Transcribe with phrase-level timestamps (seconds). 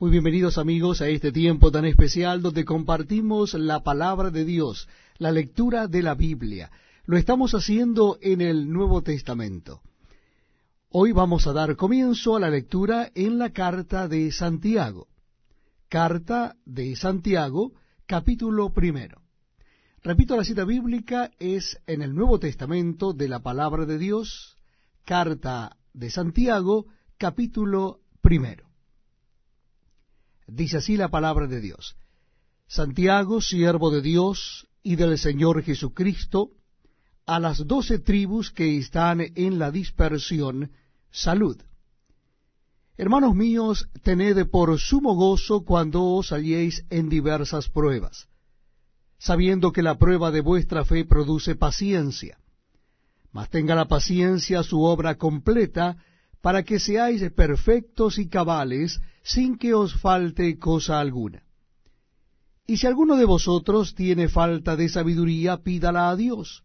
[0.00, 5.32] Muy bienvenidos amigos a este tiempo tan especial donde compartimos la palabra de Dios, la
[5.32, 6.70] lectura de la Biblia.
[7.04, 9.82] Lo estamos haciendo en el Nuevo Testamento.
[10.88, 15.08] Hoy vamos a dar comienzo a la lectura en la carta de Santiago.
[15.88, 17.72] Carta de Santiago,
[18.06, 19.22] capítulo primero.
[20.04, 24.58] Repito, la cita bíblica es en el Nuevo Testamento de la palabra de Dios,
[25.04, 26.86] carta de Santiago,
[27.18, 28.67] capítulo primero.
[30.48, 31.94] Dice así la palabra de Dios.
[32.66, 36.50] Santiago, siervo de Dios y del Señor Jesucristo,
[37.26, 40.72] a las doce tribus que están en la dispersión,
[41.10, 41.58] salud.
[42.96, 48.28] Hermanos míos, tened por sumo gozo cuando os halléis en diversas pruebas,
[49.18, 52.38] sabiendo que la prueba de vuestra fe produce paciencia.
[53.32, 55.98] Mas tenga la paciencia su obra completa,
[56.40, 61.42] para que seáis perfectos y cabales, sin que os falte cosa alguna.
[62.66, 66.64] Y si alguno de vosotros tiene falta de sabiduría, pídala a Dios,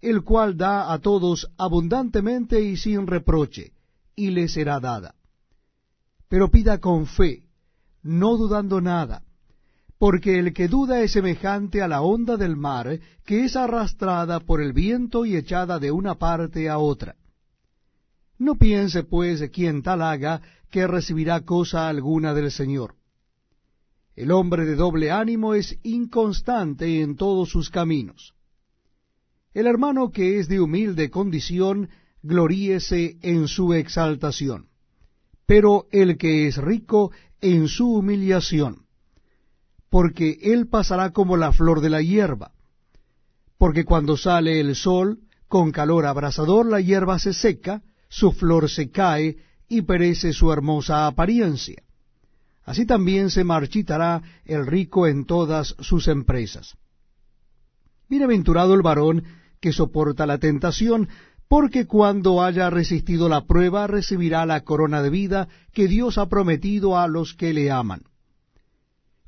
[0.00, 3.72] el cual da a todos abundantemente y sin reproche,
[4.16, 5.14] y le será dada.
[6.28, 7.44] Pero pida con fe,
[8.02, 9.22] no dudando nada,
[9.98, 14.62] porque el que duda es semejante a la onda del mar, que es arrastrada por
[14.62, 17.16] el viento y echada de una parte a otra.
[18.38, 22.94] No piense, pues, quien tal haga, que recibirá cosa alguna del Señor.
[24.14, 28.34] El hombre de doble ánimo es inconstante en todos sus caminos.
[29.54, 31.88] El hermano que es de humilde condición,
[32.22, 34.66] gloríese en su exaltación,
[35.46, 38.86] pero el que es rico en su humillación,
[39.88, 42.52] porque él pasará como la flor de la hierba,
[43.56, 48.90] porque cuando sale el sol, con calor abrasador la hierba se seca, su flor se
[48.90, 49.36] cae
[49.68, 51.82] y perece su hermosa apariencia.
[52.64, 56.76] Así también se marchitará el rico en todas sus empresas.
[58.08, 59.24] Bienaventurado el varón
[59.60, 61.08] que soporta la tentación,
[61.48, 66.98] porque cuando haya resistido la prueba recibirá la corona de vida que Dios ha prometido
[66.98, 68.02] a los que le aman.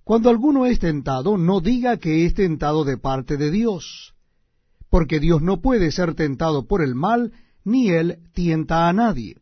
[0.04, 4.14] Cuando alguno es tentado, no diga que es tentado de parte de Dios,
[4.90, 7.32] porque Dios no puede ser tentado por el mal,
[7.64, 9.36] ni él tienta a nadie,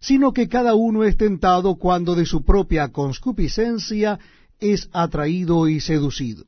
[0.00, 4.18] sino que cada uno es tentado cuando de su propia concupiscencia
[4.60, 6.44] es atraído y seducido.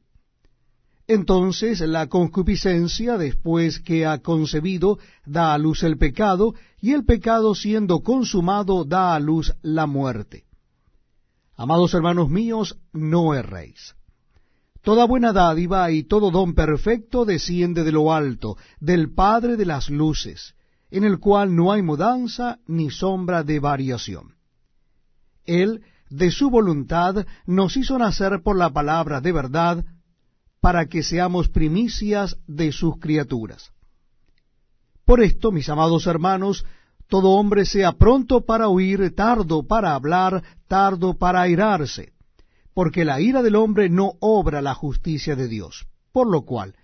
[1.08, 7.54] Entonces la concupiscencia, después que ha concebido, da a luz el pecado, y el pecado
[7.54, 10.44] siendo consumado da a luz la muerte.
[11.56, 13.94] Amados hermanos míos, no erréis.
[14.82, 19.90] Toda buena dádiva y todo don perfecto desciende de lo alto, del Padre de las
[19.90, 20.54] luces,
[20.96, 24.34] en el cual no hay mudanza ni sombra de variación.
[25.44, 29.84] Él, de su voluntad, nos hizo nacer por la palabra de verdad,
[30.60, 33.72] para que seamos primicias de sus criaturas.
[35.04, 36.64] Por esto, mis amados hermanos,
[37.08, 42.12] todo hombre sea pronto para oír, tardo para hablar, tardo para airarse,
[42.74, 45.86] porque la ira del hombre no obra la justicia de Dios.
[46.10, 46.74] Por lo cual,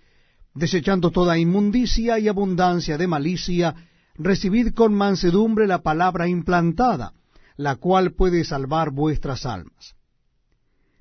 [0.53, 3.75] desechando toda inmundicia y abundancia de malicia,
[4.15, 7.13] recibid con mansedumbre la palabra implantada,
[7.55, 9.95] la cual puede salvar vuestras almas.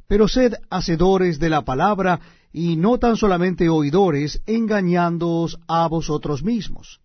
[0.06, 2.20] Pero sed hacedores de la palabra,
[2.52, 7.00] y no tan solamente oidores, engañándoos a vosotros mismos.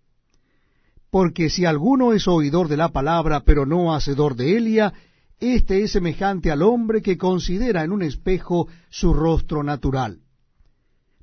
[1.09, 4.93] Porque si alguno es oidor de la palabra, pero no hacedor de ella,
[5.39, 10.19] éste es semejante al hombre que considera en un espejo su rostro natural.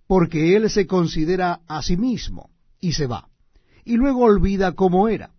[0.06, 2.48] Porque él se considera a sí mismo,
[2.80, 3.28] y se va
[3.84, 5.30] y luego olvida cómo era.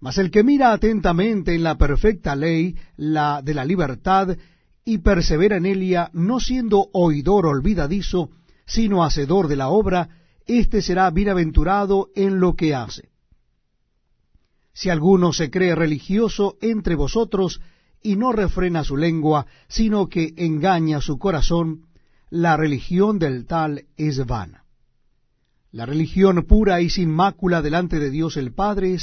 [0.00, 4.36] Mas el que mira atentamente en la perfecta ley, la de la libertad,
[4.84, 8.30] y persevera en ella, no siendo oidor olvidadizo,
[8.66, 10.08] sino hacedor de la obra,
[10.46, 13.10] éste será bienaventurado en lo que hace.
[14.74, 17.60] Si alguno se cree religioso entre vosotros,
[18.02, 21.86] y no refrena su lengua, sino que engaña su corazón,
[22.30, 24.61] la religión del tal es vana.
[25.72, 29.00] La religión pura y sin mácula delante de Dios el Padre es